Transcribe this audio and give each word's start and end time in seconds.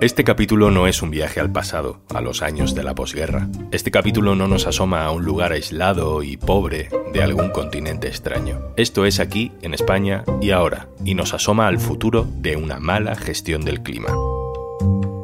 Este 0.00 0.24
capítulo 0.24 0.70
no 0.70 0.86
es 0.86 1.00
un 1.00 1.10
viaje 1.10 1.40
al 1.40 1.50
pasado, 1.50 2.02
a 2.14 2.20
los 2.20 2.42
años 2.42 2.74
de 2.74 2.84
la 2.84 2.94
posguerra. 2.94 3.48
Este 3.72 3.90
capítulo 3.90 4.34
no 4.34 4.46
nos 4.46 4.66
asoma 4.66 5.04
a 5.04 5.10
un 5.10 5.24
lugar 5.24 5.52
aislado 5.52 6.22
y 6.22 6.36
pobre 6.36 6.90
de 7.14 7.22
algún 7.22 7.50
continente 7.50 8.06
extraño. 8.06 8.60
Esto 8.76 9.06
es 9.06 9.20
aquí, 9.20 9.52
en 9.62 9.72
España 9.72 10.22
y 10.42 10.50
ahora, 10.50 10.88
y 11.04 11.14
nos 11.14 11.32
asoma 11.32 11.66
al 11.66 11.78
futuro 11.78 12.26
de 12.30 12.56
una 12.56 12.78
mala 12.78 13.14
gestión 13.14 13.64
del 13.64 13.82
clima. 13.82 14.08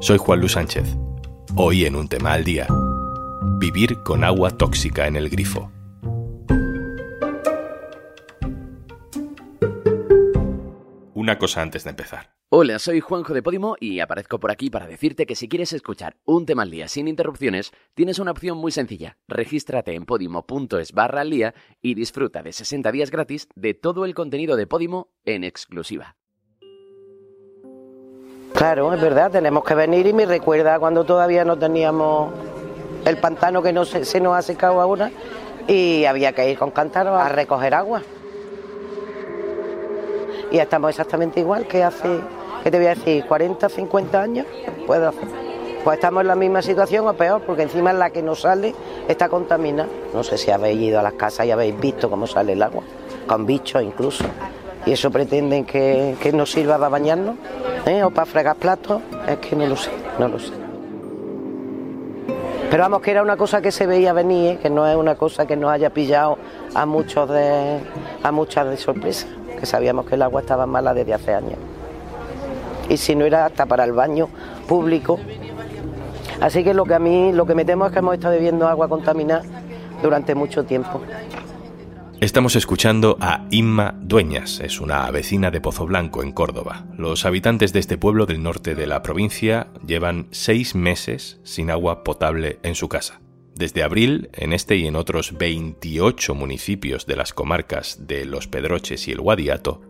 Soy 0.00 0.16
Juan 0.18 0.40
Luis 0.40 0.52
Sánchez. 0.52 0.96
Hoy 1.54 1.84
en 1.84 1.94
un 1.94 2.08
tema 2.08 2.32
al 2.32 2.42
día. 2.42 2.66
Vivir 3.58 3.98
con 4.02 4.24
agua 4.24 4.50
tóxica 4.50 5.06
en 5.06 5.16
el 5.16 5.28
grifo. 5.28 5.70
Una 11.22 11.38
cosa 11.38 11.62
antes 11.62 11.84
de 11.84 11.90
empezar. 11.90 12.32
Hola, 12.48 12.80
soy 12.80 12.98
Juanjo 12.98 13.32
de 13.32 13.44
Podimo 13.44 13.76
y 13.78 14.00
aparezco 14.00 14.40
por 14.40 14.50
aquí 14.50 14.70
para 14.70 14.88
decirte 14.88 15.24
que 15.24 15.36
si 15.36 15.48
quieres 15.48 15.72
escuchar 15.72 16.16
un 16.24 16.46
tema 16.46 16.64
al 16.64 16.70
día 16.72 16.88
sin 16.88 17.06
interrupciones, 17.06 17.70
tienes 17.94 18.18
una 18.18 18.32
opción 18.32 18.58
muy 18.58 18.72
sencilla. 18.72 19.18
Regístrate 19.28 19.94
en 19.94 20.04
podimo.es 20.04 20.90
barra 20.90 21.20
al 21.20 21.30
día 21.30 21.54
y 21.80 21.94
disfruta 21.94 22.42
de 22.42 22.52
60 22.52 22.90
días 22.90 23.12
gratis 23.12 23.46
de 23.54 23.72
todo 23.72 24.04
el 24.04 24.16
contenido 24.16 24.56
de 24.56 24.66
Podimo 24.66 25.12
en 25.24 25.44
exclusiva. 25.44 26.16
Claro, 28.52 28.92
es 28.92 29.00
verdad, 29.00 29.30
tenemos 29.30 29.62
que 29.62 29.76
venir 29.76 30.08
y 30.08 30.12
me 30.12 30.26
recuerda 30.26 30.80
cuando 30.80 31.04
todavía 31.04 31.44
no 31.44 31.56
teníamos 31.56 32.34
el 33.04 33.16
pantano 33.18 33.62
que 33.62 33.72
no 33.72 33.84
se, 33.84 34.04
se 34.04 34.20
nos 34.20 34.36
ha 34.36 34.42
secado 34.42 34.80
ahora 34.80 35.12
y 35.68 36.04
había 36.04 36.32
que 36.32 36.50
ir 36.50 36.58
con 36.58 36.72
cántaros 36.72 37.16
a 37.16 37.28
recoger 37.28 37.74
agua. 37.74 38.02
Y 40.52 40.58
estamos 40.58 40.90
exactamente 40.90 41.40
igual 41.40 41.66
que 41.66 41.82
hace, 41.82 42.20
¿qué 42.62 42.70
te 42.70 42.76
voy 42.76 42.86
a 42.86 42.90
decir? 42.90 43.24
40, 43.24 43.70
50 43.70 44.20
años, 44.20 44.46
puedo 44.86 45.08
hacer. 45.08 45.26
Pues 45.82 45.96
estamos 45.96 46.20
en 46.20 46.28
la 46.28 46.36
misma 46.36 46.60
situación 46.60 47.08
o 47.08 47.14
peor, 47.14 47.40
porque 47.40 47.62
encima 47.62 47.92
la 47.94 48.10
que 48.10 48.22
nos 48.22 48.42
sale 48.42 48.74
está 49.08 49.30
contaminada. 49.30 49.88
No 50.12 50.22
sé 50.22 50.36
si 50.36 50.50
habéis 50.50 50.80
ido 50.80 51.00
a 51.00 51.02
las 51.02 51.14
casas 51.14 51.46
y 51.46 51.50
habéis 51.50 51.80
visto 51.80 52.10
cómo 52.10 52.26
sale 52.26 52.52
el 52.52 52.62
agua, 52.62 52.82
con 53.26 53.46
bichos 53.46 53.82
incluso. 53.82 54.24
Y 54.84 54.92
eso 54.92 55.10
pretenden 55.10 55.64
que, 55.64 56.16
que 56.20 56.32
nos 56.32 56.52
sirva 56.52 56.76
para 56.76 56.90
bañarnos, 56.90 57.36
¿eh? 57.86 58.04
o 58.04 58.10
para 58.10 58.26
fregar 58.26 58.56
platos, 58.56 59.00
es 59.26 59.38
que 59.38 59.56
no 59.56 59.66
lo 59.66 59.76
sé, 59.76 59.90
no 60.18 60.28
lo 60.28 60.38
sé. 60.38 60.52
Pero 62.70 62.82
vamos, 62.84 63.00
que 63.00 63.10
era 63.10 63.22
una 63.22 63.36
cosa 63.36 63.60
que 63.60 63.72
se 63.72 63.86
veía 63.86 64.12
venir, 64.12 64.52
¿eh? 64.52 64.58
que 64.60 64.70
no 64.70 64.86
es 64.86 64.96
una 64.96 65.14
cosa 65.14 65.46
que 65.46 65.56
nos 65.56 65.70
haya 65.70 65.90
pillado 65.90 66.38
a 66.74 66.84
muchos 66.86 67.28
de, 67.28 67.80
a 68.22 68.32
muchas 68.32 68.68
de 68.68 68.76
sorpresa, 68.76 69.26
que 69.62 69.66
sabíamos 69.66 70.06
que 70.06 70.16
el 70.16 70.22
agua 70.22 70.40
estaba 70.40 70.66
mala 70.66 70.92
desde 70.92 71.14
hace 71.14 71.32
años. 71.32 71.56
Y 72.88 72.96
si 72.96 73.14
no 73.14 73.24
era 73.24 73.46
hasta 73.46 73.64
para 73.64 73.84
el 73.84 73.92
baño 73.92 74.28
público. 74.66 75.20
Así 76.40 76.64
que 76.64 76.74
lo 76.74 76.84
que 76.84 76.94
a 76.94 76.98
mí, 76.98 77.32
lo 77.32 77.46
que 77.46 77.54
me 77.54 77.64
temo 77.64 77.86
es 77.86 77.92
que 77.92 78.00
hemos 78.00 78.14
estado 78.14 78.34
bebiendo 78.34 78.66
agua 78.66 78.88
contaminada 78.88 79.44
durante 80.02 80.34
mucho 80.34 80.64
tiempo. 80.64 81.00
Estamos 82.20 82.56
escuchando 82.56 83.16
a 83.20 83.46
Inma 83.50 83.94
Dueñas, 84.00 84.58
es 84.58 84.80
una 84.80 85.08
vecina 85.12 85.52
de 85.52 85.60
Pozo 85.60 85.86
Blanco, 85.86 86.24
en 86.24 86.32
Córdoba. 86.32 86.84
Los 86.98 87.24
habitantes 87.24 87.72
de 87.72 87.78
este 87.78 87.96
pueblo 87.96 88.26
del 88.26 88.42
norte 88.42 88.74
de 88.74 88.88
la 88.88 89.00
provincia 89.02 89.68
llevan 89.86 90.26
seis 90.32 90.74
meses 90.74 91.38
sin 91.44 91.70
agua 91.70 92.02
potable 92.02 92.58
en 92.64 92.74
su 92.74 92.88
casa. 92.88 93.21
Desde 93.62 93.84
abril, 93.84 94.28
en 94.32 94.52
este 94.52 94.74
y 94.74 94.88
en 94.88 94.96
otros 94.96 95.38
28 95.38 96.34
municipios 96.34 97.06
de 97.06 97.14
las 97.14 97.32
comarcas 97.32 98.08
de 98.08 98.24
Los 98.24 98.48
Pedroches 98.48 99.06
y 99.06 99.12
el 99.12 99.20
Guadiato, 99.20 99.80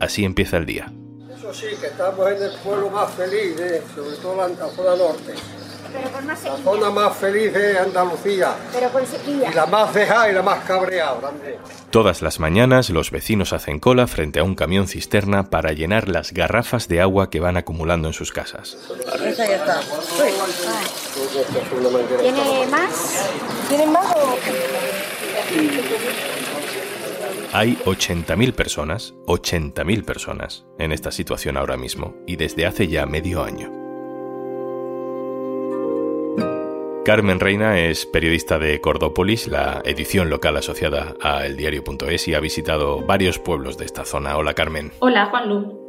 así 0.00 0.24
empieza 0.24 0.56
el 0.56 0.66
día. 0.66 0.92
Eso 1.32 1.54
sí, 1.54 1.66
que 1.80 1.86
estamos 1.86 2.28
en 2.32 2.42
el 2.42 2.50
pueblo 2.64 2.90
más 2.90 3.14
feliz, 3.14 3.56
de, 3.56 3.80
sobre 3.94 4.16
todo 4.16 4.36
la, 4.38 4.48
la 4.48 4.68
zona 4.70 4.96
norte. 4.96 5.34
Pero 5.92 6.10
con 6.10 6.26
más 6.26 6.42
La 6.42 6.56
zona 6.56 6.90
más 6.90 7.16
feliz 7.16 7.52
de 7.52 7.78
Andalucía. 7.78 8.56
Pero 8.72 8.88
con 8.90 9.06
sequía. 9.06 9.50
Y 9.52 9.54
la 9.54 9.66
más 9.66 9.94
dejada 9.94 10.28
y 10.28 10.32
la 10.32 10.42
más 10.42 10.64
cabreada 10.64 11.20
también. 11.20 11.58
Todas 11.90 12.22
las 12.22 12.40
mañanas 12.40 12.90
los 12.90 13.12
vecinos 13.12 13.52
hacen 13.52 13.78
cola 13.78 14.08
frente 14.08 14.40
a 14.40 14.42
un 14.42 14.56
camión 14.56 14.88
cisterna 14.88 15.48
para 15.48 15.72
llenar 15.72 16.08
las 16.08 16.32
garrafas 16.32 16.88
de 16.88 17.00
agua 17.00 17.30
que 17.30 17.38
van 17.38 17.56
acumulando 17.56 18.08
en 18.08 18.14
sus 18.14 18.32
casas. 18.32 18.76
Esa 19.24 19.46
ya 19.46 19.56
está. 19.56 19.80
¿Tiene 22.20 22.66
más? 22.66 23.30
¿Tienen 23.68 23.92
más 23.92 24.16
o...? 24.16 24.36
Hay 27.54 27.76
80.000 27.84 28.52
personas, 28.54 29.14
80.000 29.26 30.04
personas 30.04 30.64
en 30.78 30.92
esta 30.92 31.10
situación 31.10 31.56
ahora 31.56 31.76
mismo 31.76 32.14
y 32.26 32.36
desde 32.36 32.66
hace 32.66 32.88
ya 32.88 33.06
medio 33.06 33.42
año. 33.42 33.70
Carmen 37.04 37.40
Reina 37.40 37.80
es 37.80 38.06
periodista 38.06 38.58
de 38.58 38.80
Cordópolis, 38.80 39.48
la 39.48 39.82
edición 39.84 40.30
local 40.30 40.56
asociada 40.56 41.16
a 41.20 41.46
eldiario.es 41.46 42.28
y 42.28 42.34
ha 42.34 42.40
visitado 42.40 43.00
varios 43.00 43.38
pueblos 43.38 43.76
de 43.76 43.86
esta 43.86 44.04
zona. 44.04 44.36
Hola 44.36 44.54
Carmen. 44.54 44.92
Hola, 45.00 45.26
Juanlu. 45.26 45.81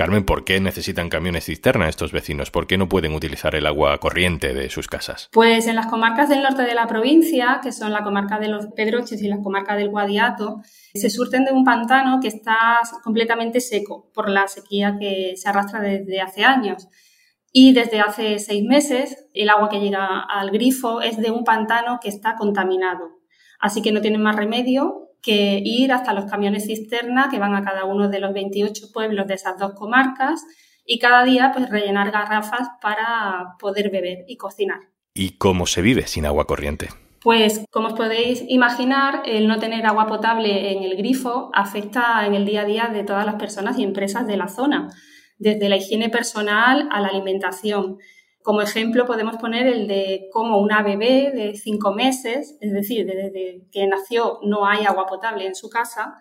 Carmen, 0.00 0.24
¿por 0.24 0.46
qué 0.46 0.60
necesitan 0.60 1.10
camiones 1.10 1.44
cisterna 1.44 1.86
estos 1.86 2.10
vecinos? 2.10 2.50
¿Por 2.50 2.66
qué 2.66 2.78
no 2.78 2.88
pueden 2.88 3.12
utilizar 3.12 3.54
el 3.54 3.66
agua 3.66 3.98
corriente 3.98 4.54
de 4.54 4.70
sus 4.70 4.86
casas? 4.86 5.28
Pues 5.30 5.66
en 5.66 5.76
las 5.76 5.88
comarcas 5.88 6.30
del 6.30 6.42
norte 6.42 6.62
de 6.62 6.74
la 6.74 6.86
provincia, 6.86 7.60
que 7.62 7.70
son 7.70 7.92
la 7.92 8.02
comarca 8.02 8.38
de 8.38 8.48
los 8.48 8.68
Pedroches 8.68 9.20
y 9.20 9.28
la 9.28 9.42
comarca 9.42 9.76
del 9.76 9.90
Guadiato, 9.90 10.62
se 10.94 11.10
surten 11.10 11.44
de 11.44 11.52
un 11.52 11.64
pantano 11.64 12.18
que 12.18 12.28
está 12.28 12.80
completamente 13.04 13.60
seco 13.60 14.10
por 14.14 14.30
la 14.30 14.48
sequía 14.48 14.96
que 14.98 15.34
se 15.36 15.50
arrastra 15.50 15.82
desde 15.82 16.22
hace 16.22 16.44
años. 16.44 16.88
Y 17.52 17.74
desde 17.74 18.00
hace 18.00 18.38
seis 18.38 18.64
meses 18.64 19.28
el 19.34 19.50
agua 19.50 19.68
que 19.68 19.80
llega 19.80 20.20
al 20.20 20.50
grifo 20.50 21.02
es 21.02 21.18
de 21.18 21.30
un 21.30 21.44
pantano 21.44 21.98
que 22.02 22.08
está 22.08 22.36
contaminado. 22.36 23.18
Así 23.58 23.82
que 23.82 23.92
no 23.92 24.00
tienen 24.00 24.22
más 24.22 24.36
remedio 24.36 25.09
que 25.22 25.60
ir 25.64 25.92
hasta 25.92 26.12
los 26.12 26.30
camiones 26.30 26.66
cisterna 26.66 27.28
que 27.30 27.38
van 27.38 27.54
a 27.54 27.64
cada 27.64 27.84
uno 27.84 28.08
de 28.08 28.20
los 28.20 28.32
28 28.32 28.92
pueblos 28.92 29.26
de 29.26 29.34
esas 29.34 29.58
dos 29.58 29.72
comarcas 29.74 30.44
y 30.84 30.98
cada 30.98 31.24
día 31.24 31.52
pues 31.54 31.68
rellenar 31.68 32.10
garrafas 32.10 32.68
para 32.80 33.56
poder 33.58 33.90
beber 33.90 34.24
y 34.26 34.36
cocinar. 34.36 34.80
¿Y 35.14 35.38
cómo 35.38 35.66
se 35.66 35.82
vive 35.82 36.06
sin 36.06 36.26
agua 36.26 36.46
corriente? 36.46 36.88
Pues 37.22 37.64
como 37.70 37.88
os 37.88 37.92
podéis 37.94 38.42
imaginar, 38.48 39.22
el 39.26 39.46
no 39.46 39.58
tener 39.58 39.84
agua 39.84 40.06
potable 40.06 40.72
en 40.72 40.82
el 40.82 40.96
grifo 40.96 41.50
afecta 41.52 42.24
en 42.26 42.34
el 42.34 42.46
día 42.46 42.62
a 42.62 42.64
día 42.64 42.90
de 42.92 43.04
todas 43.04 43.26
las 43.26 43.34
personas 43.34 43.78
y 43.78 43.84
empresas 43.84 44.26
de 44.26 44.38
la 44.38 44.48
zona, 44.48 44.88
desde 45.38 45.68
la 45.68 45.76
higiene 45.76 46.08
personal 46.08 46.88
a 46.90 47.00
la 47.00 47.08
alimentación. 47.08 47.98
Como 48.42 48.62
ejemplo 48.62 49.06
podemos 49.06 49.36
poner 49.36 49.66
el 49.66 49.86
de 49.86 50.28
cómo 50.32 50.58
una 50.58 50.82
bebé 50.82 51.30
de 51.34 51.54
cinco 51.54 51.92
meses, 51.92 52.56
es 52.60 52.72
decir, 52.72 53.06
desde 53.06 53.66
que 53.70 53.86
nació 53.86 54.38
no 54.42 54.66
hay 54.66 54.86
agua 54.86 55.06
potable 55.06 55.46
en 55.46 55.54
su 55.54 55.68
casa, 55.68 56.18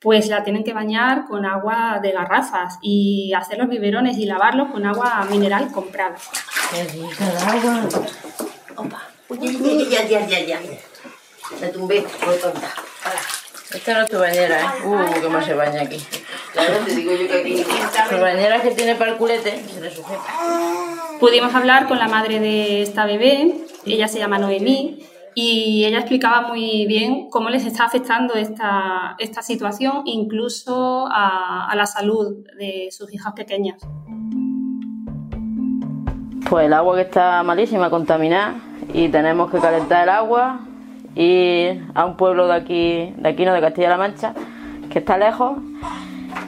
pues 0.00 0.28
la 0.28 0.42
tienen 0.42 0.64
que 0.64 0.72
bañar 0.72 1.26
con 1.26 1.46
agua 1.46 2.00
de 2.02 2.10
garrafas 2.10 2.78
y 2.82 3.32
hacer 3.34 3.58
los 3.58 3.68
biberones 3.68 4.18
y 4.18 4.26
lavarlos 4.26 4.72
con 4.72 4.84
agua 4.84 5.24
mineral 5.30 5.70
comprada. 5.70 6.16
Qué 6.72 6.82
rica 6.84 7.30
el 7.30 7.36
agua. 7.38 7.88
Opa. 8.76 9.02
Uy, 9.28 9.88
ya, 9.88 10.02
ya, 10.04 10.26
ya, 10.26 10.40
ya, 10.40 10.60
ya. 10.60 10.78
Me 11.60 11.68
tumbé 11.68 12.04
por 12.24 12.34
tonta. 12.38 12.74
Esta 13.72 13.94
no 13.94 14.02
es 14.02 14.08
tu 14.10 14.18
bañera, 14.18 14.60
¿eh? 14.60 14.86
Uh, 14.86 15.22
cómo 15.22 15.40
se 15.40 15.54
baña 15.54 15.82
aquí. 15.82 15.98
Claro, 16.64 16.84
te 16.84 16.94
digo 16.94 17.12
yo 17.12 17.28
que 17.28 17.40
aquí. 17.40 17.64
Su 18.08 18.20
bañera 18.20 18.62
que 18.62 18.70
tiene 18.70 18.94
para 18.94 19.12
el 19.12 19.16
culete 19.16 19.64
se 19.64 19.80
le 19.80 19.90
sujeta. 19.90 20.22
Pudimos 21.18 21.54
hablar 21.54 21.88
con 21.88 21.98
la 21.98 22.08
madre 22.08 22.38
de 22.38 22.82
esta 22.82 23.04
bebé, 23.04 23.54
ella 23.84 24.06
se 24.06 24.18
llama 24.18 24.38
Noemí, 24.38 25.00
y 25.34 25.84
ella 25.84 25.98
explicaba 25.98 26.46
muy 26.46 26.86
bien 26.86 27.30
cómo 27.30 27.48
les 27.48 27.64
está 27.64 27.84
afectando 27.84 28.34
esta, 28.34 29.16
esta 29.18 29.42
situación, 29.42 30.02
incluso 30.04 31.08
a, 31.10 31.68
a 31.68 31.74
la 31.74 31.86
salud 31.86 32.44
de 32.58 32.88
sus 32.92 33.12
hijas 33.12 33.32
pequeñas. 33.32 33.78
Pues 36.48 36.66
el 36.66 36.72
agua 36.74 36.96
que 36.96 37.02
está 37.02 37.42
malísima, 37.42 37.90
contaminada, 37.90 38.54
y 38.92 39.08
tenemos 39.08 39.50
que 39.50 39.58
calentar 39.58 40.04
el 40.04 40.10
agua, 40.10 40.60
ir 41.14 41.82
a 41.94 42.04
un 42.04 42.16
pueblo 42.16 42.46
de 42.46 42.54
aquí, 42.54 43.14
de 43.16 43.28
aquí 43.28 43.44
no, 43.44 43.52
de 43.52 43.60
Castilla-La 43.60 43.96
Mancha, 43.96 44.34
que 44.90 44.98
está 44.98 45.16
lejos, 45.16 45.56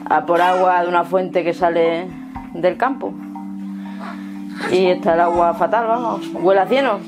a 0.09 0.25
por 0.25 0.41
agua 0.41 0.81
de 0.81 0.87
una 0.87 1.03
fuente 1.03 1.43
que 1.43 1.53
sale 1.53 2.07
del 2.53 2.77
campo. 2.77 3.13
Y 4.71 4.87
está 4.87 5.13
el 5.13 5.21
agua 5.21 5.53
fatal, 5.53 5.87
vamos, 5.87 6.21
huele 6.33 6.61
a 6.61 6.65
cieno. 6.65 6.99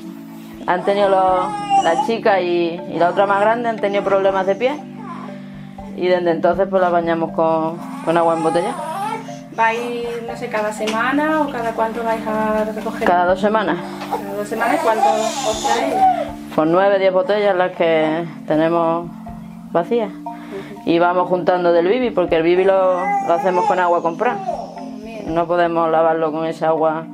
Han 0.66 0.82
tenido 0.84 1.08
los, 1.08 1.84
la 1.84 2.04
chica 2.06 2.40
y, 2.40 2.80
y 2.92 2.98
la 2.98 3.10
otra 3.10 3.26
más 3.26 3.40
grande, 3.40 3.68
han 3.68 3.78
tenido 3.78 4.04
problemas 4.04 4.46
de 4.46 4.54
pie. 4.54 4.78
Y 5.96 6.06
desde 6.06 6.30
entonces 6.30 6.68
pues 6.68 6.80
la 6.82 6.90
bañamos 6.90 7.32
con, 7.32 7.78
con 8.04 8.16
agua 8.16 8.34
embotellada. 8.34 8.74
¿Vais, 9.56 10.06
no 10.28 10.36
sé, 10.36 10.48
cada 10.48 10.72
semana 10.72 11.40
o 11.40 11.50
cada 11.50 11.72
cuánto 11.72 12.04
vais 12.04 12.24
a 12.24 12.64
recoger? 12.64 13.08
Cada 13.08 13.24
dos 13.24 13.40
semanas. 13.40 13.78
Cada 14.08 14.34
dos 14.34 14.46
semanas, 14.46 14.78
¿cuánto 14.84 15.08
os 15.08 15.66
traéis? 15.66 15.94
Por 16.54 16.66
nueve, 16.68 16.98
diez 17.00 17.12
botellas 17.12 17.56
las 17.56 17.72
que 17.72 18.24
tenemos 18.46 19.10
vacías. 19.72 20.10
Y 20.84 20.98
vamos 20.98 21.28
juntando 21.28 21.72
del 21.72 21.88
bibi, 21.88 22.10
porque 22.10 22.36
el 22.36 22.42
bibi 22.42 22.64
lo, 22.64 23.00
lo 23.26 23.32
hacemos 23.34 23.66
con 23.66 23.78
agua 23.78 24.02
comprada. 24.02 24.38
no 25.26 25.46
podemos 25.46 25.90
lavarlo 25.90 26.32
con 26.32 26.46
esa 26.46 26.68
agua. 26.68 27.06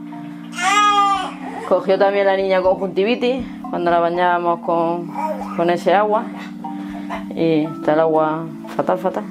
Cogió 1.68 1.98
también 1.98 2.26
la 2.26 2.36
niña 2.36 2.60
conjuntivitis 2.60 3.44
cuando 3.70 3.90
la 3.90 3.98
bañábamos 3.98 4.60
con, 4.60 5.10
con 5.56 5.70
ese 5.70 5.94
agua 5.94 6.24
y 7.34 7.64
está 7.64 7.94
el 7.94 8.00
agua 8.00 8.46
fatal, 8.76 8.98
fatal. 8.98 9.24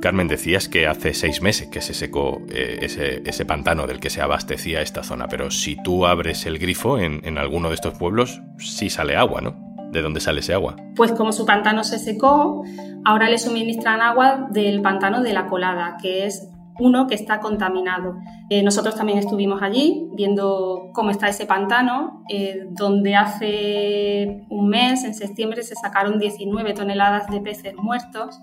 Carmen, 0.00 0.28
decías 0.28 0.68
que 0.68 0.86
hace 0.86 1.14
seis 1.14 1.42
meses 1.42 1.68
que 1.68 1.80
se 1.80 1.94
secó 1.94 2.40
eh, 2.50 2.78
ese, 2.82 3.22
ese, 3.24 3.44
pantano 3.44 3.86
del 3.86 3.98
que 3.98 4.10
se 4.10 4.20
abastecía 4.20 4.80
esta 4.80 5.02
zona, 5.02 5.26
pero 5.28 5.50
si 5.50 5.76
tú 5.82 6.06
abres 6.06 6.46
el 6.46 6.58
grifo 6.58 6.98
en, 6.98 7.20
en 7.24 7.36
alguno 7.36 7.68
de 7.68 7.74
estos 7.74 7.98
pueblos, 7.98 8.40
sí 8.58 8.90
sale 8.90 9.16
agua, 9.16 9.40
¿no? 9.40 9.67
¿De 9.90 10.02
dónde 10.02 10.20
sale 10.20 10.40
ese 10.40 10.54
agua? 10.54 10.76
Pues 10.96 11.12
como 11.12 11.32
su 11.32 11.46
pantano 11.46 11.84
se 11.84 11.98
secó, 11.98 12.62
ahora 13.04 13.28
le 13.28 13.38
suministran 13.38 14.00
agua 14.00 14.48
del 14.50 14.82
pantano 14.82 15.22
de 15.22 15.32
la 15.32 15.46
colada, 15.46 15.96
que 16.00 16.26
es 16.26 16.48
uno 16.78 17.06
que 17.06 17.14
está 17.14 17.40
contaminado. 17.40 18.16
Eh, 18.50 18.62
nosotros 18.62 18.94
también 18.94 19.18
estuvimos 19.18 19.62
allí 19.62 20.08
viendo 20.14 20.90
cómo 20.92 21.10
está 21.10 21.28
ese 21.28 21.46
pantano, 21.46 22.22
eh, 22.28 22.66
donde 22.70 23.16
hace 23.16 24.46
un 24.48 24.68
mes, 24.68 25.04
en 25.04 25.14
septiembre, 25.14 25.62
se 25.62 25.74
sacaron 25.74 26.18
19 26.18 26.74
toneladas 26.74 27.28
de 27.28 27.40
peces 27.40 27.74
muertos 27.74 28.40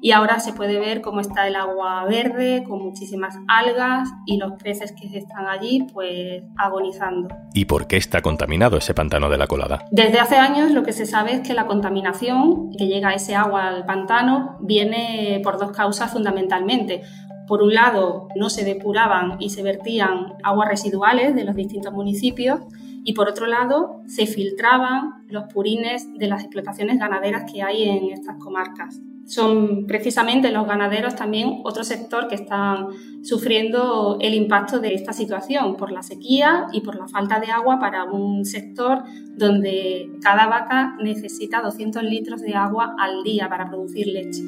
y 0.00 0.12
ahora 0.12 0.40
se 0.40 0.52
puede 0.52 0.78
ver 0.78 1.00
cómo 1.02 1.20
está 1.20 1.46
el 1.46 1.56
agua 1.56 2.04
verde 2.06 2.64
con 2.66 2.82
muchísimas 2.82 3.36
algas 3.48 4.08
y 4.26 4.38
los 4.38 4.52
peces 4.62 4.92
que 4.92 5.18
están 5.18 5.46
allí 5.46 5.86
pues 5.92 6.42
agonizando. 6.56 7.28
¿Y 7.52 7.66
por 7.66 7.86
qué 7.86 7.96
está 7.96 8.22
contaminado 8.22 8.78
ese 8.78 8.94
pantano 8.94 9.28
de 9.28 9.38
la 9.38 9.46
colada? 9.46 9.84
Desde 9.90 10.18
hace 10.18 10.36
años 10.36 10.70
lo 10.70 10.82
que 10.82 10.92
se 10.92 11.06
sabe 11.06 11.34
es 11.34 11.40
que 11.40 11.54
la 11.54 11.66
contaminación 11.66 12.70
que 12.76 12.86
llega 12.86 13.10
a 13.10 13.14
ese 13.14 13.34
agua 13.34 13.68
al 13.68 13.84
pantano 13.84 14.56
viene 14.60 15.40
por 15.44 15.58
dos 15.58 15.72
causas 15.72 16.10
fundamentalmente. 16.10 17.02
Por 17.46 17.62
un 17.62 17.74
lado, 17.74 18.28
no 18.36 18.48
se 18.48 18.64
depuraban 18.64 19.36
y 19.40 19.50
se 19.50 19.62
vertían 19.62 20.34
aguas 20.44 20.68
residuales 20.68 21.34
de 21.34 21.44
los 21.44 21.56
distintos 21.56 21.92
municipios 21.92 22.60
y 23.04 23.14
por 23.14 23.28
otro 23.28 23.46
lado, 23.46 24.02
se 24.06 24.26
filtraban 24.26 25.24
los 25.28 25.44
purines 25.52 26.06
de 26.18 26.26
las 26.26 26.42
explotaciones 26.42 26.98
ganaderas 26.98 27.50
que 27.50 27.62
hay 27.62 27.84
en 27.84 28.10
estas 28.10 28.36
comarcas 28.36 29.00
son 29.30 29.86
precisamente 29.86 30.50
los 30.50 30.66
ganaderos 30.66 31.14
también 31.14 31.60
otro 31.62 31.84
sector 31.84 32.26
que 32.26 32.34
están 32.34 32.88
sufriendo 33.22 34.18
el 34.20 34.34
impacto 34.34 34.80
de 34.80 34.92
esta 34.92 35.12
situación 35.12 35.76
por 35.76 35.92
la 35.92 36.02
sequía 36.02 36.66
y 36.72 36.80
por 36.80 36.96
la 36.96 37.06
falta 37.06 37.38
de 37.38 37.46
agua 37.52 37.78
para 37.78 38.04
un 38.04 38.44
sector 38.44 39.04
donde 39.36 40.10
cada 40.20 40.48
vaca 40.48 40.96
necesita 41.00 41.60
200 41.62 42.02
litros 42.02 42.42
de 42.42 42.54
agua 42.54 42.96
al 42.98 43.22
día 43.22 43.48
para 43.48 43.68
producir 43.68 44.08
leche. 44.08 44.42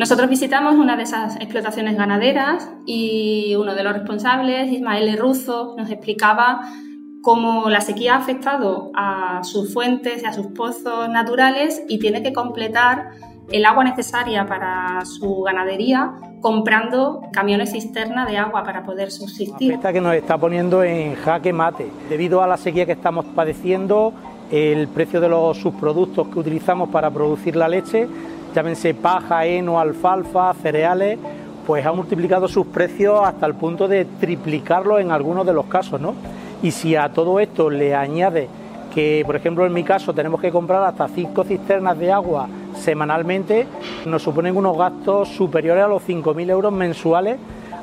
Nosotros 0.00 0.30
visitamos 0.30 0.76
una 0.76 0.96
de 0.96 1.02
esas 1.02 1.36
explotaciones 1.36 1.94
ganaderas 1.94 2.70
y 2.86 3.54
uno 3.56 3.74
de 3.74 3.84
los 3.84 3.92
responsables, 3.92 4.72
Ismael 4.72 5.18
Ruzo, 5.18 5.74
nos 5.76 5.90
explicaba 5.90 6.62
cómo 7.20 7.68
la 7.68 7.82
sequía 7.82 8.14
ha 8.14 8.16
afectado 8.16 8.92
a 8.94 9.44
sus 9.44 9.74
fuentes 9.74 10.22
y 10.22 10.24
a 10.24 10.32
sus 10.32 10.46
pozos 10.46 11.10
naturales 11.10 11.82
y 11.86 11.98
tiene 11.98 12.22
que 12.22 12.32
completar 12.32 13.10
el 13.52 13.66
agua 13.66 13.84
necesaria 13.84 14.46
para 14.46 15.04
su 15.04 15.42
ganadería 15.42 16.14
comprando 16.40 17.20
camiones 17.30 17.72
cisterna 17.72 18.24
de 18.24 18.38
agua 18.38 18.62
para 18.62 18.82
poder 18.86 19.10
subsistir. 19.10 19.74
Esta 19.74 19.92
que 19.92 20.00
nos 20.00 20.14
está 20.14 20.38
poniendo 20.38 20.82
en 20.82 21.14
jaque 21.14 21.52
mate. 21.52 21.90
Debido 22.08 22.42
a 22.42 22.46
la 22.46 22.56
sequía 22.56 22.86
que 22.86 22.92
estamos 22.92 23.26
padeciendo, 23.26 24.14
el 24.50 24.88
precio 24.88 25.20
de 25.20 25.28
los 25.28 25.58
subproductos 25.58 26.28
que 26.28 26.38
utilizamos 26.38 26.88
para 26.88 27.10
producir 27.10 27.54
la 27.54 27.68
leche, 27.68 28.08
llámense 28.54 28.94
paja, 28.94 29.46
heno, 29.46 29.80
alfalfa, 29.80 30.52
cereales, 30.54 31.18
pues 31.66 31.84
ha 31.86 31.92
multiplicado 31.92 32.48
sus 32.48 32.66
precios 32.66 33.20
hasta 33.24 33.46
el 33.46 33.54
punto 33.54 33.86
de 33.88 34.04
triplicarlo 34.04 34.98
en 34.98 35.10
algunos 35.12 35.46
de 35.46 35.52
los 35.52 35.66
casos, 35.66 36.00
¿no? 36.00 36.14
Y 36.62 36.72
si 36.72 36.96
a 36.96 37.08
todo 37.10 37.40
esto 37.40 37.70
le 37.70 37.94
añade 37.94 38.48
que, 38.94 39.22
por 39.24 39.36
ejemplo, 39.36 39.64
en 39.64 39.72
mi 39.72 39.84
caso 39.84 40.12
tenemos 40.12 40.40
que 40.40 40.50
comprar 40.50 40.82
hasta 40.82 41.08
cinco 41.08 41.44
cisternas 41.44 41.98
de 41.98 42.12
agua 42.12 42.48
semanalmente, 42.74 43.66
nos 44.06 44.22
suponen 44.22 44.56
unos 44.56 44.76
gastos 44.76 45.28
superiores 45.28 45.84
a 45.84 45.88
los 45.88 46.02
5.000 46.02 46.50
euros 46.50 46.72
mensuales 46.72 47.38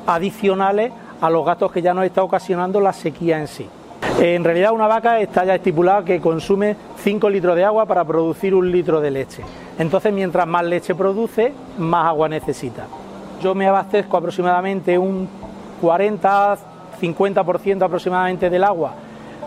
adicionales 0.06 0.92
a 1.20 1.30
los 1.30 1.44
gastos 1.44 1.72
que 1.72 1.82
ya 1.82 1.94
nos 1.94 2.04
está 2.04 2.22
ocasionando 2.22 2.80
la 2.80 2.92
sequía 2.92 3.40
en 3.40 3.48
sí. 3.48 3.66
En 4.20 4.44
realidad 4.44 4.72
una 4.72 4.86
vaca 4.86 5.20
está 5.20 5.44
ya 5.44 5.54
estipulada 5.54 6.04
que 6.04 6.20
consume 6.20 6.76
5 6.96 7.30
litros 7.30 7.56
de 7.56 7.64
agua 7.64 7.86
para 7.86 8.04
producir 8.04 8.54
un 8.54 8.70
litro 8.70 9.00
de 9.00 9.10
leche. 9.10 9.42
Entonces 9.78 10.12
mientras 10.12 10.46
más 10.46 10.64
leche 10.64 10.94
produce, 10.94 11.52
más 11.78 12.06
agua 12.06 12.28
necesita. 12.28 12.86
Yo 13.40 13.54
me 13.54 13.68
abastezco 13.68 14.16
aproximadamente 14.16 14.98
un 14.98 15.28
40 15.80 16.58
50% 17.00 17.82
aproximadamente 17.82 18.50
del 18.50 18.64
agua 18.64 18.92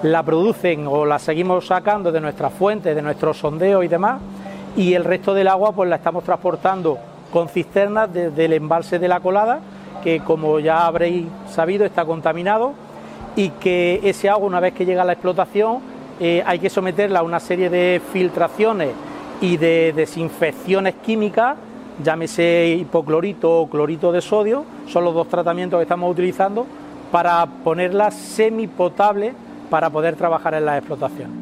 la 0.03 0.24
producen 0.24 0.88
o 0.88 1.06
la 1.06 1.19
seguimos 1.19 1.68
sacando 1.68 2.12
de 2.12 2.19
nuestras 2.19 2.51
fuentes, 2.53 2.95
de 2.95 3.01
nuestros 3.03 3.38
sondeos 3.38 3.86
y 3.86 3.88
demás, 3.88 4.19
y 4.75 4.94
el 4.94 5.03
resto 5.03 5.33
del 5.33 5.48
agua 5.48 5.74
pues 5.74 5.89
la 5.89 5.98
estamos 5.98 6.24
transportando 6.24 6.98
con 7.31 7.50
cisternas 7.50 8.12
desde 8.12 8.45
el 8.45 8.53
embalse 8.53 8.98
de 8.98 9.07
la 9.07 9.19
colada, 9.19 9.59
que 10.03 10.21
como 10.21 10.59
ya 10.59 10.88
habréis 10.88 11.27
sabido 11.48 11.86
está 11.86 12.03
contaminado, 12.03 12.74
y 13.36 13.50
que 13.50 14.00
ese 14.04 14.30
agua 14.30 14.48
una 14.48 14.60
vez 14.60 14.74
que 14.74 14.86
llega 14.86 15.01
a 15.01 15.06
la 15.06 15.13
explotación 15.13 15.80
eh, 16.19 16.44
hay 16.45 16.60
que 16.60 16.69
someterla 16.69 17.19
a 17.19 17.24
una 17.24 17.39
serie 17.39 17.69
de 17.69 18.01
filtraciones 18.13 18.89
y 19.42 19.57
de 19.57 19.92
desinfecciones 19.95 20.95
químicas, 21.04 21.57
llámese 22.04 22.78
hipoclorito 22.80 23.62
o 23.62 23.69
clorito 23.69 24.12
de 24.12 24.22
sodio, 24.22 24.63
son 24.88 25.04
los 25.04 25.16
dos 25.16 25.28
tratamientos 25.28 25.80
que 25.80 25.83
estamos 25.83 26.12
utilizando 26.12 26.68
para 27.12 27.45
ponerla 27.45 28.12
semipotable 28.12 29.34
para 29.69 29.89
poder 29.89 30.16
trabajar 30.16 30.54
en 30.54 30.66
la 30.66 30.77
explotación. 30.77 31.40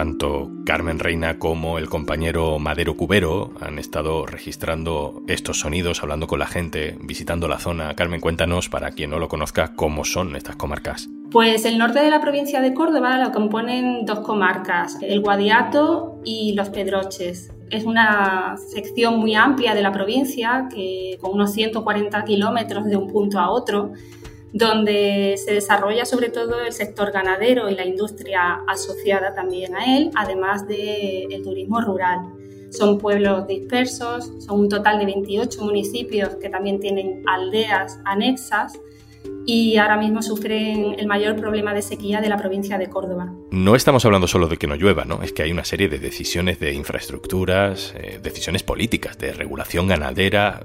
Tanto 0.00 0.50
Carmen 0.64 0.98
Reina 0.98 1.38
como 1.38 1.76
el 1.76 1.90
compañero 1.90 2.58
Madero 2.58 2.96
Cubero 2.96 3.52
han 3.60 3.78
estado 3.78 4.24
registrando 4.24 5.20
estos 5.28 5.60
sonidos, 5.60 6.02
hablando 6.02 6.26
con 6.26 6.38
la 6.38 6.46
gente, 6.46 6.96
visitando 7.02 7.48
la 7.48 7.58
zona. 7.58 7.94
Carmen, 7.94 8.18
cuéntanos, 8.18 8.70
para 8.70 8.92
quien 8.92 9.10
no 9.10 9.18
lo 9.18 9.28
conozca, 9.28 9.74
cómo 9.76 10.06
son 10.06 10.36
estas 10.36 10.56
comarcas. 10.56 11.10
Pues 11.30 11.66
el 11.66 11.76
norte 11.76 12.00
de 12.00 12.08
la 12.08 12.22
provincia 12.22 12.62
de 12.62 12.72
Córdoba 12.72 13.18
lo 13.18 13.30
componen 13.30 14.06
dos 14.06 14.20
comarcas, 14.20 14.96
el 15.02 15.20
Guadiato 15.20 16.22
y 16.24 16.54
los 16.54 16.70
Pedroches. 16.70 17.52
Es 17.68 17.84
una 17.84 18.56
sección 18.56 19.18
muy 19.18 19.34
amplia 19.34 19.74
de 19.74 19.82
la 19.82 19.92
provincia, 19.92 20.66
que, 20.74 21.18
con 21.20 21.32
unos 21.32 21.52
140 21.52 22.24
kilómetros 22.24 22.86
de 22.86 22.96
un 22.96 23.06
punto 23.06 23.38
a 23.38 23.50
otro, 23.50 23.92
donde 24.52 25.36
se 25.36 25.54
desarrolla 25.54 26.04
sobre 26.04 26.28
todo 26.28 26.60
el 26.60 26.72
sector 26.72 27.12
ganadero 27.12 27.68
y 27.68 27.74
la 27.74 27.84
industria 27.84 28.60
asociada 28.66 29.34
también 29.34 29.76
a 29.76 29.96
él, 29.96 30.10
además 30.14 30.66
del 30.66 31.42
turismo 31.42 31.80
rural. 31.80 32.20
Son 32.70 32.98
pueblos 32.98 33.46
dispersos, 33.46 34.32
son 34.38 34.60
un 34.60 34.68
total 34.68 34.98
de 34.98 35.06
28 35.06 35.62
municipios 35.62 36.36
que 36.36 36.48
también 36.48 36.78
tienen 36.78 37.22
aldeas 37.26 37.98
anexas 38.04 38.78
y 39.46 39.76
ahora 39.76 39.96
mismo 39.96 40.22
sufren 40.22 40.94
el 40.98 41.06
mayor 41.06 41.36
problema 41.36 41.74
de 41.74 41.82
sequía 41.82 42.20
de 42.20 42.28
la 42.28 42.36
provincia 42.36 42.78
de 42.78 42.88
Córdoba. 42.88 43.32
No 43.50 43.74
estamos 43.74 44.04
hablando 44.04 44.26
solo 44.26 44.48
de 44.48 44.56
que 44.56 44.66
no 44.66 44.76
llueva, 44.76 45.04
¿no? 45.04 45.22
Es 45.22 45.32
que 45.32 45.42
hay 45.42 45.52
una 45.52 45.64
serie 45.64 45.88
de 45.88 45.98
decisiones 45.98 46.60
de 46.60 46.74
infraestructuras, 46.74 47.94
eh, 47.96 48.20
decisiones 48.22 48.62
políticas, 48.62 49.18
de 49.18 49.32
regulación 49.32 49.88
ganadera. 49.88 50.62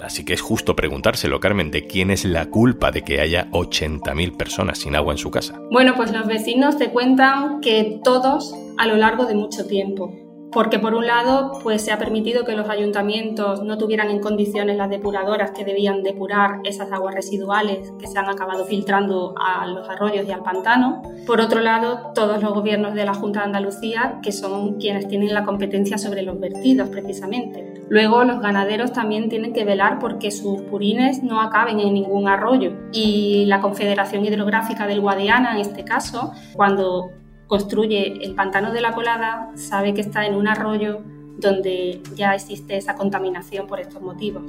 Así 0.00 0.24
que 0.24 0.34
es 0.34 0.40
justo 0.40 0.76
preguntárselo, 0.76 1.40
Carmen, 1.40 1.70
de 1.70 1.86
quién 1.86 2.10
es 2.10 2.24
la 2.24 2.46
culpa 2.46 2.90
de 2.90 3.02
que 3.02 3.20
haya 3.20 3.48
80.000 3.52 4.36
personas 4.36 4.78
sin 4.78 4.96
agua 4.96 5.12
en 5.12 5.18
su 5.18 5.30
casa. 5.30 5.60
Bueno, 5.70 5.94
pues 5.96 6.12
los 6.12 6.26
vecinos 6.26 6.76
te 6.76 6.90
cuentan 6.90 7.60
que 7.60 8.00
todos 8.02 8.54
a 8.78 8.86
lo 8.86 8.96
largo 8.96 9.26
de 9.26 9.34
mucho 9.34 9.66
tiempo 9.66 10.29
porque 10.52 10.78
por 10.78 10.94
un 10.94 11.06
lado 11.06 11.58
pues 11.62 11.82
se 11.82 11.92
ha 11.92 11.98
permitido 11.98 12.44
que 12.44 12.56
los 12.56 12.68
ayuntamientos 12.68 13.62
no 13.62 13.78
tuvieran 13.78 14.10
en 14.10 14.20
condiciones 14.20 14.76
las 14.76 14.90
depuradoras 14.90 15.52
que 15.52 15.64
debían 15.64 16.02
depurar 16.02 16.60
esas 16.64 16.90
aguas 16.92 17.14
residuales 17.14 17.92
que 17.98 18.06
se 18.06 18.18
han 18.18 18.28
acabado 18.28 18.64
filtrando 18.64 19.34
a 19.38 19.66
los 19.66 19.88
arroyos 19.88 20.26
y 20.26 20.32
al 20.32 20.42
pantano. 20.42 21.02
Por 21.26 21.40
otro 21.40 21.60
lado, 21.60 22.12
todos 22.14 22.42
los 22.42 22.52
gobiernos 22.52 22.94
de 22.94 23.04
la 23.04 23.14
Junta 23.14 23.40
de 23.40 23.46
Andalucía, 23.46 24.18
que 24.22 24.32
son 24.32 24.78
quienes 24.78 25.08
tienen 25.08 25.34
la 25.34 25.44
competencia 25.44 25.98
sobre 25.98 26.22
los 26.22 26.38
vertidos 26.40 26.88
precisamente. 26.88 27.84
Luego 27.88 28.24
los 28.24 28.40
ganaderos 28.40 28.92
también 28.92 29.28
tienen 29.28 29.52
que 29.52 29.64
velar 29.64 29.98
porque 29.98 30.30
sus 30.30 30.62
purines 30.62 31.22
no 31.22 31.40
acaben 31.40 31.80
en 31.80 31.92
ningún 31.94 32.28
arroyo 32.28 32.72
y 32.92 33.46
la 33.46 33.60
Confederación 33.60 34.24
Hidrográfica 34.24 34.86
del 34.86 35.00
Guadiana 35.00 35.54
en 35.54 35.60
este 35.60 35.84
caso, 35.84 36.32
cuando 36.54 37.10
construye 37.50 38.24
el 38.24 38.36
pantano 38.36 38.72
de 38.72 38.80
la 38.80 38.92
colada 38.92 39.50
sabe 39.56 39.92
que 39.92 40.00
está 40.00 40.24
en 40.24 40.36
un 40.36 40.46
arroyo 40.46 41.00
donde 41.36 42.00
ya 42.14 42.36
existe 42.36 42.76
esa 42.76 42.94
contaminación 42.94 43.66
por 43.66 43.80
estos 43.80 44.00
motivos. 44.00 44.44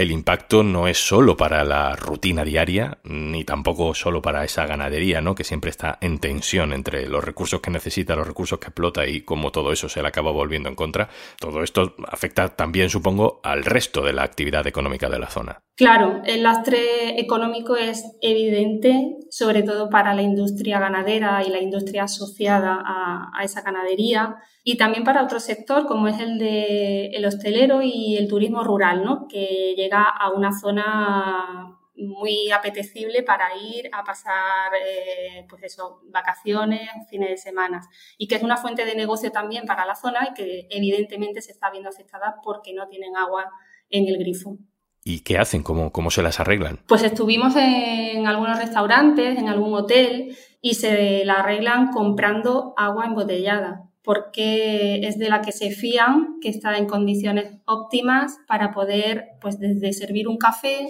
el 0.00 0.12
impacto 0.12 0.62
no 0.62 0.88
es 0.88 0.96
solo 0.96 1.36
para 1.36 1.62
la 1.62 1.94
rutina 1.94 2.42
diaria, 2.42 2.98
ni 3.04 3.44
tampoco 3.44 3.94
solo 3.94 4.22
para 4.22 4.44
esa 4.44 4.64
ganadería, 4.64 5.20
¿no? 5.20 5.34
Que 5.34 5.44
siempre 5.44 5.68
está 5.68 5.98
en 6.00 6.18
tensión 6.18 6.72
entre 6.72 7.06
los 7.06 7.22
recursos 7.22 7.60
que 7.60 7.70
necesita, 7.70 8.16
los 8.16 8.26
recursos 8.26 8.58
que 8.58 8.68
explota 8.68 9.06
y 9.06 9.20
cómo 9.20 9.52
todo 9.52 9.72
eso 9.72 9.90
se 9.90 10.00
le 10.00 10.08
acaba 10.08 10.30
volviendo 10.30 10.70
en 10.70 10.74
contra. 10.74 11.10
Todo 11.38 11.62
esto 11.62 11.96
afecta 12.08 12.48
también, 12.56 12.88
supongo, 12.88 13.40
al 13.42 13.62
resto 13.62 14.00
de 14.00 14.14
la 14.14 14.22
actividad 14.22 14.66
económica 14.66 15.10
de 15.10 15.18
la 15.18 15.28
zona. 15.28 15.60
Claro, 15.76 16.20
el 16.26 16.42
lastre 16.42 17.18
económico 17.18 17.74
es 17.74 18.04
evidente, 18.20 19.16
sobre 19.30 19.62
todo 19.62 19.88
para 19.88 20.12
la 20.12 20.20
industria 20.20 20.78
ganadera 20.78 21.42
y 21.42 21.48
la 21.48 21.60
industria 21.60 22.04
asociada 22.04 22.82
a, 22.84 23.42
esa 23.42 23.62
ganadería, 23.62 24.36
y 24.62 24.76
también 24.76 25.04
para 25.04 25.22
otro 25.22 25.40
sector 25.40 25.86
como 25.86 26.06
es 26.06 26.20
el 26.20 26.38
de 26.38 27.06
el 27.12 27.24
hostelero 27.24 27.80
y 27.82 28.18
el 28.18 28.28
turismo 28.28 28.62
rural, 28.62 29.04
¿no? 29.04 29.26
que 29.26 29.74
llega 29.74 30.02
a 30.02 30.30
una 30.30 30.52
zona 30.52 31.78
muy 31.96 32.50
apetecible 32.50 33.22
para 33.22 33.56
ir 33.56 33.88
a 33.92 34.04
pasar 34.04 34.72
eh, 34.86 35.46
pues 35.48 35.62
eso, 35.62 36.00
vacaciones, 36.04 36.90
fines 37.08 37.30
de 37.30 37.36
semana 37.36 37.80
y 38.18 38.26
que 38.28 38.36
es 38.36 38.42
una 38.42 38.56
fuente 38.56 38.84
de 38.84 38.94
negocio 38.94 39.30
también 39.30 39.66
para 39.66 39.86
la 39.86 39.94
zona 39.94 40.28
y 40.30 40.34
que 40.34 40.66
evidentemente 40.70 41.42
se 41.42 41.52
está 41.52 41.70
viendo 41.70 41.88
afectada 41.88 42.36
porque 42.42 42.72
no 42.72 42.88
tienen 42.88 43.16
agua 43.16 43.50
en 43.90 44.08
el 44.08 44.18
grifo. 44.18 44.58
¿Y 45.04 45.20
qué 45.20 45.38
hacen? 45.38 45.62
¿Cómo, 45.62 45.92
¿Cómo 45.92 46.10
se 46.10 46.22
las 46.22 46.40
arreglan? 46.40 46.80
Pues 46.86 47.02
estuvimos 47.02 47.54
en 47.56 48.26
algunos 48.26 48.58
restaurantes, 48.58 49.38
en 49.38 49.48
algún 49.48 49.74
hotel 49.74 50.36
y 50.60 50.74
se 50.74 51.24
la 51.24 51.34
arreglan 51.34 51.90
comprando 51.90 52.74
agua 52.76 53.06
embotellada 53.06 53.90
porque 54.02 55.06
es 55.06 55.18
de 55.18 55.28
la 55.28 55.42
que 55.42 55.52
se 55.52 55.70
fían, 55.70 56.38
que 56.40 56.48
está 56.48 56.76
en 56.78 56.86
condiciones 56.86 57.58
óptimas 57.66 58.38
para 58.46 58.72
poder, 58.72 59.28
pues 59.40 59.58
desde 59.58 59.92
servir 59.92 60.26
un 60.26 60.38
café 60.38 60.88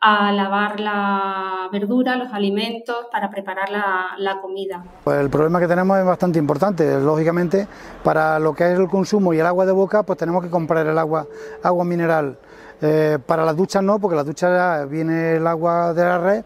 a 0.00 0.32
lavar 0.32 0.78
la 0.78 1.68
verdura, 1.72 2.16
los 2.16 2.32
alimentos, 2.32 3.06
para 3.10 3.30
preparar 3.30 3.68
la, 3.68 4.12
la, 4.16 4.40
comida. 4.40 4.84
Pues 5.02 5.20
el 5.20 5.28
problema 5.28 5.58
que 5.58 5.66
tenemos 5.66 5.98
es 5.98 6.04
bastante 6.04 6.38
importante. 6.38 7.00
Lógicamente, 7.00 7.66
para 8.04 8.38
lo 8.38 8.54
que 8.54 8.72
es 8.72 8.78
el 8.78 8.88
consumo 8.88 9.34
y 9.34 9.40
el 9.40 9.46
agua 9.46 9.66
de 9.66 9.72
boca, 9.72 10.04
pues 10.04 10.18
tenemos 10.18 10.42
que 10.42 10.50
comprar 10.50 10.86
el 10.86 10.98
agua, 10.98 11.26
agua 11.62 11.84
mineral 11.84 12.38
eh, 12.80 13.18
para 13.24 13.44
las 13.44 13.56
duchas 13.56 13.82
no, 13.82 13.98
porque 13.98 14.16
las 14.16 14.26
duchas 14.26 14.88
viene 14.88 15.36
el 15.36 15.46
agua 15.46 15.92
de 15.94 16.04
la 16.04 16.18
red, 16.18 16.44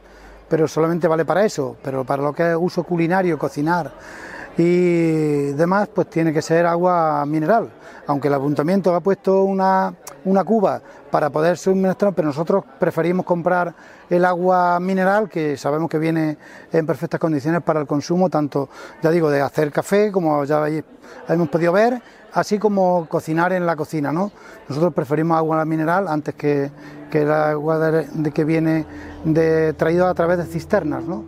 pero 0.49 0.67
solamente 0.67 1.09
vale 1.09 1.25
para 1.25 1.45
eso. 1.45 1.77
Pero 1.83 2.05
para 2.05 2.23
lo 2.23 2.33
que 2.33 2.51
es 2.51 2.57
uso 2.59 2.85
culinario, 2.85 3.39
cocinar 3.39 3.93
y 4.57 5.53
demás, 5.53 5.89
pues 5.95 6.11
tiene 6.11 6.33
que 6.33 6.43
ser 6.43 6.67
agua 6.67 7.25
mineral. 7.27 7.71
Aunque 8.07 8.29
el 8.29 8.35
ayuntamiento 8.35 8.95
ha 8.95 9.01
puesto 9.01 9.45
una, 9.45 9.95
una 10.25 10.45
cuba 10.45 10.81
para 11.11 11.31
poder 11.31 11.57
suministrar, 11.57 12.13
pero 12.15 12.29
nosotros 12.29 12.65
preferimos 12.79 13.27
comprar 13.27 13.75
el 14.09 14.25
agua 14.25 14.79
mineral, 14.81 15.29
que 15.29 15.57
sabemos 15.57 15.91
que 15.91 15.99
viene 15.99 16.37
en 16.73 16.87
perfectas 16.87 17.21
condiciones 17.21 17.63
para 17.63 17.81
el 17.81 17.87
consumo, 17.87 18.31
tanto, 18.31 18.69
ya 19.03 19.11
digo, 19.11 19.31
de 19.31 19.41
hacer 19.41 19.73
café, 19.73 20.13
como 20.13 20.45
ya 20.45 20.65
hemos 21.29 21.49
podido 21.49 21.73
ver, 21.73 22.01
así 22.33 22.59
como 22.59 23.07
cocinar 23.09 23.53
en 23.53 23.67
la 23.67 23.77
cocina, 23.77 24.13
¿no? 24.13 24.33
Nosotros 24.69 24.95
preferimos 24.95 25.37
agua 25.37 25.65
mineral 25.65 26.09
antes 26.09 26.35
que, 26.35 26.71
que 27.11 27.23
el 27.23 27.33
agua 27.33 27.79
de, 27.79 28.33
que 28.33 28.45
viene 28.45 28.87
de, 29.25 29.73
traído 29.75 30.07
a 30.07 30.15
través 30.15 30.39
de 30.39 30.45
cisternas, 30.45 31.05
¿no? 31.05 31.25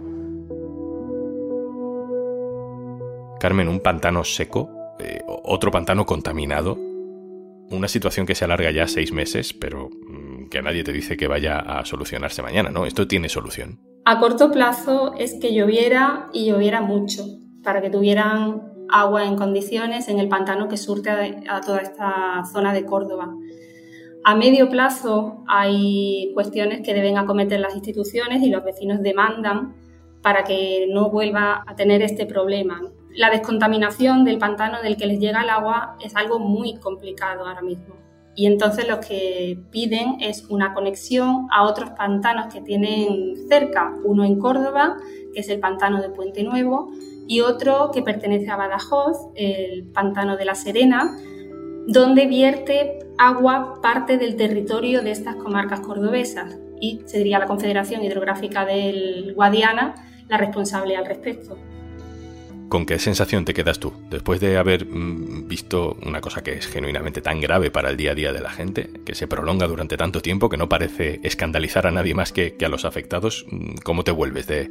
Carmen, 3.39 3.69
un 3.69 3.81
pantano 3.81 4.25
seco, 4.25 4.71
eh, 4.99 5.21
otro 5.27 5.71
pantano 5.71 6.07
contaminado, 6.07 6.79
una 7.71 7.88
situación 7.88 8.26
que 8.26 8.35
se 8.35 8.44
alarga 8.44 8.71
ya 8.71 8.87
seis 8.87 9.12
meses, 9.12 9.52
pero 9.52 9.88
mm, 9.88 10.49
que 10.49 10.62
nadie 10.62 10.85
te 10.85 10.92
dice 10.92 11.16
que 11.16 11.28
vaya 11.28 11.59
a 11.59 11.85
solucionarse 11.85 12.42
mañana, 12.42 12.71
¿no? 12.71 12.87
Esto 12.87 13.06
tiene 13.09 13.28
solución. 13.28 13.80
A 14.04 14.21
corto 14.21 14.50
plazo 14.50 15.14
es 15.18 15.35
que 15.40 15.54
lloviera 15.54 16.28
y 16.33 16.47
lloviera 16.47 16.80
mucho, 16.83 17.25
para 17.62 17.80
que 17.80 17.90
tuvieran 17.90 18.75
agua 18.90 19.25
en 19.25 19.37
condiciones 19.37 20.09
en 20.09 20.18
el 20.18 20.28
pantano 20.28 20.68
que 20.68 20.76
surte 20.76 21.11
a, 21.11 21.61
toda 21.61 21.78
esta 21.78 22.44
zona 22.52 22.73
de 22.73 22.85
Córdoba. 22.85 23.35
A 24.25 24.35
medio 24.37 24.68
plazo 24.68 25.42
hay 25.47 26.30
cuestiones 26.35 26.83
que 26.83 26.94
deben 26.94 27.18
acometer 27.18 27.61
las 27.61 27.75
instituciones 27.75 28.42
y 28.42 28.50
los 28.50 28.64
vecinos 28.64 29.02
demandan 29.02 29.75
para 30.23 30.44
que 30.44 30.87
no 30.90 31.11
vuelva 31.11 31.64
a 31.66 31.75
tener 31.75 32.02
este 32.02 32.25
problema. 32.25 32.80
La 33.14 33.30
descontaminación 33.30 34.25
del 34.25 34.38
pantano 34.38 34.83
del 34.83 34.97
que 34.97 35.06
les 35.06 35.21
llega 35.21 35.42
el 35.42 35.50
agua 35.50 35.97
es 36.04 36.16
algo 36.16 36.40
muy 36.40 36.76
complicado 36.78 37.47
ahora 37.47 37.62
mismo. 37.62 37.94
Y 38.35 38.47
entonces 38.47 38.88
lo 38.88 38.99
que 38.99 39.56
piden 39.71 40.16
es 40.21 40.47
una 40.49 40.75
conexión 40.75 41.47
a 41.52 41.62
otros 41.62 41.90
pantanos 41.90 42.52
que 42.52 42.61
tienen 42.61 43.37
cerca, 43.49 43.94
uno 44.04 44.25
en 44.25 44.40
Córdoba, 44.40 44.97
que 45.33 45.40
es 45.40 45.49
el 45.49 45.61
pantano 45.61 46.02
de 46.02 46.09
Puente 46.09 46.42
Nuevo, 46.42 46.90
y 47.28 47.40
otro 47.40 47.90
que 47.92 48.02
pertenece 48.02 48.50
a 48.50 48.56
Badajoz, 48.56 49.16
el 49.37 49.85
Pantano 49.85 50.37
de 50.37 50.44
la 50.44 50.56
Serena, 50.56 51.16
donde 51.87 52.26
vierte 52.26 52.99
agua 53.18 53.80
parte 53.80 54.18
del 54.18 54.35
territorio 54.37 55.02
de 55.02 55.12
estas 55.12 55.37
comarcas 55.37 55.80
cordobesas 55.80 56.59
y 56.80 57.00
sería 57.06 57.38
la 57.38 57.47
Confederación 57.47 58.02
Hidrográfica 58.02 58.64
del 58.64 59.35
Guadiana 59.35 59.94
la 60.28 60.38
responsable 60.38 60.97
al 60.97 61.06
respecto. 61.06 61.56
¿Con 62.68 62.87
qué 62.87 62.99
sensación 62.99 63.44
te 63.44 63.54
quedas 63.54 63.78
tú 63.78 63.92
después 64.11 64.40
de 64.40 64.56
haber 64.56 64.87
mm, 64.87 65.47
visto 65.47 65.97
una 66.04 66.21
cosa 66.21 66.42
que 66.42 66.52
es 66.54 66.66
genuinamente 66.66 67.21
tan 67.21 67.40
grave 67.40 67.71
para 67.71 67.90
el 67.90 67.97
día 67.97 68.12
a 68.12 68.14
día 68.14 68.33
de 68.33 68.40
la 68.40 68.50
gente, 68.50 68.90
que 69.04 69.14
se 69.14 69.28
prolonga 69.28 69.66
durante 69.66 69.97
tanto 69.97 70.21
tiempo, 70.21 70.49
que 70.49 70.56
no 70.56 70.68
parece 70.68 71.21
escandalizar 71.23 71.87
a 71.87 71.90
nadie 71.90 72.14
más 72.14 72.33
que, 72.33 72.56
a 72.64 72.68
los 72.68 72.85
afectados? 72.85 73.47
Mm, 73.50 73.76
¿Cómo 73.85 74.02
te 74.02 74.11
vuelves 74.11 74.47
de, 74.47 74.71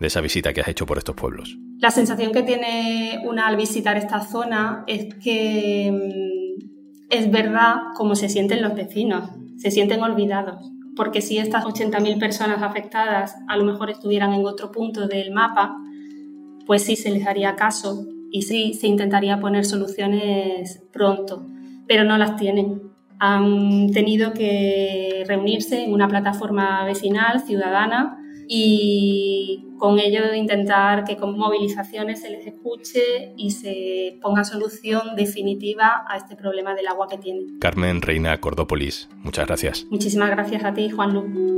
esa 0.00 0.20
visita 0.20 0.52
que 0.52 0.60
has 0.60 0.68
hecho 0.68 0.86
por 0.86 0.98
estos 0.98 1.14
pueblos? 1.14 1.56
La 1.78 1.90
sensación 1.90 2.32
que 2.32 2.42
tiene 2.42 3.20
una 3.24 3.46
al 3.46 3.56
visitar 3.56 3.96
esta 3.96 4.20
zona 4.20 4.84
es 4.86 5.14
que 5.22 5.92
mm, 5.92 7.06
es 7.10 7.30
verdad 7.30 7.76
cómo 7.94 8.16
se 8.16 8.28
sienten 8.28 8.62
los 8.62 8.74
vecinos, 8.74 9.30
se 9.58 9.70
sienten 9.70 10.02
olvidados 10.02 10.70
porque 10.96 11.20
si 11.20 11.38
estas 11.38 11.64
80.000 11.64 12.18
personas 12.20 12.62
afectadas 12.62 13.34
a 13.48 13.56
lo 13.56 13.64
mejor 13.64 13.90
estuvieran 13.90 14.32
en 14.32 14.46
otro 14.46 14.70
punto 14.70 15.08
del 15.08 15.32
mapa, 15.32 15.76
pues 16.66 16.82
sí 16.82 16.96
se 16.96 17.10
les 17.10 17.26
haría 17.26 17.56
caso 17.56 18.06
y 18.30 18.42
sí 18.42 18.74
se 18.74 18.86
intentaría 18.86 19.40
poner 19.40 19.64
soluciones 19.64 20.82
pronto, 20.92 21.46
pero 21.86 22.04
no 22.04 22.18
las 22.18 22.36
tienen. 22.36 22.82
Han 23.20 23.92
tenido 23.92 24.32
que 24.32 25.24
reunirse 25.26 25.84
en 25.84 25.92
una 25.92 26.08
plataforma 26.08 26.84
vecinal, 26.84 27.40
ciudadana, 27.40 28.18
y 28.48 29.64
con 29.78 29.98
ello 29.98 30.34
intentar 30.34 31.04
que 31.04 31.16
con 31.16 31.38
movilizaciones 31.38 32.20
se 32.20 32.30
les 32.30 32.46
escuche 32.46 33.32
y 33.36 33.50
se 33.50 34.18
ponga 34.20 34.44
solución 34.44 35.16
definitiva 35.16 36.04
a 36.08 36.16
este 36.16 36.36
problema 36.36 36.74
del 36.74 36.86
agua 36.86 37.08
que 37.08 37.18
tienen. 37.18 37.58
Carmen 37.58 38.02
Reina 38.02 38.40
Cordópolis, 38.40 39.08
muchas 39.22 39.46
gracias. 39.46 39.86
Muchísimas 39.90 40.30
gracias 40.30 40.64
a 40.64 40.74
ti, 40.74 40.90
Juan 40.90 41.14
Lu. 41.14 41.54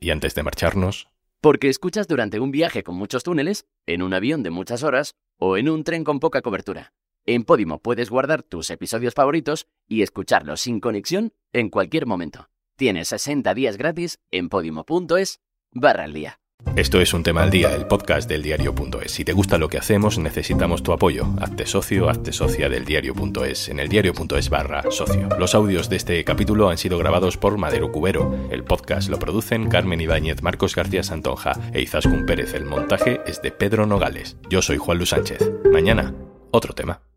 Y 0.00 0.10
antes 0.10 0.34
de 0.34 0.42
marcharnos, 0.42 1.08
porque 1.40 1.68
escuchas 1.68 2.06
durante 2.06 2.40
un 2.40 2.50
viaje 2.50 2.82
con 2.82 2.96
muchos 2.96 3.22
túneles, 3.22 3.66
en 3.86 4.02
un 4.02 4.14
avión 4.14 4.42
de 4.42 4.50
muchas 4.50 4.82
horas 4.82 5.14
o 5.38 5.56
en 5.56 5.68
un 5.68 5.84
tren 5.84 6.04
con 6.04 6.20
poca 6.20 6.42
cobertura. 6.42 6.92
En 7.26 7.44
Podimo 7.44 7.80
puedes 7.80 8.10
guardar 8.10 8.42
tus 8.42 8.70
episodios 8.70 9.14
favoritos 9.14 9.66
y 9.86 10.02
escucharlos 10.02 10.60
sin 10.60 10.80
conexión 10.80 11.32
en 11.52 11.70
cualquier 11.70 12.06
momento. 12.06 12.48
Tienes 12.76 13.08
60 13.08 13.52
días 13.54 13.76
gratis 13.76 14.18
en 14.30 14.48
podimo.es 14.48 15.40
barra 15.72 16.04
al 16.04 16.14
día. 16.14 16.39
Esto 16.76 17.00
es 17.00 17.12
un 17.14 17.22
tema 17.22 17.42
al 17.42 17.50
día, 17.50 17.74
el 17.74 17.86
podcast 17.86 18.28
del 18.28 18.42
diario.es. 18.42 19.12
Si 19.12 19.24
te 19.24 19.32
gusta 19.32 19.58
lo 19.58 19.68
que 19.68 19.78
hacemos, 19.78 20.18
necesitamos 20.18 20.82
tu 20.82 20.92
apoyo. 20.92 21.26
Hazte 21.40 21.66
socio, 21.66 22.08
hazte 22.08 22.32
socia 22.32 22.68
del 22.68 22.84
diario.es 22.84 23.68
en 23.68 23.80
el 23.80 23.88
diario.es 23.88 24.48
barra 24.50 24.84
socio. 24.90 25.28
Los 25.38 25.54
audios 25.54 25.90
de 25.90 25.96
este 25.96 26.24
capítulo 26.24 26.70
han 26.70 26.78
sido 26.78 26.96
grabados 26.98 27.36
por 27.36 27.58
Madero 27.58 27.90
Cubero. 27.90 28.34
El 28.50 28.64
podcast 28.64 29.10
lo 29.10 29.18
producen 29.18 29.68
Carmen 29.68 30.00
Ibáñez, 30.00 30.42
Marcos 30.42 30.74
García 30.74 31.02
Santonja 31.02 31.52
e 31.72 31.82
Izaskun 31.82 32.24
Pérez. 32.24 32.54
El 32.54 32.66
montaje 32.66 33.20
es 33.26 33.42
de 33.42 33.50
Pedro 33.50 33.86
Nogales. 33.86 34.36
Yo 34.48 34.62
soy 34.62 34.78
Juan 34.78 34.98
Luis 34.98 35.10
Sánchez. 35.10 35.50
Mañana, 35.72 36.14
otro 36.52 36.72
tema. 36.72 37.09